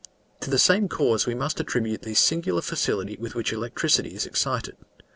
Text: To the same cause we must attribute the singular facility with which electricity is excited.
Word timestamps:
To 0.39 0.49
the 0.49 0.57
same 0.57 0.87
cause 0.89 1.27
we 1.27 1.35
must 1.35 1.59
attribute 1.59 2.01
the 2.01 2.15
singular 2.15 2.63
facility 2.63 3.17
with 3.17 3.35
which 3.35 3.53
electricity 3.53 4.15
is 4.15 4.25
excited. 4.25 4.75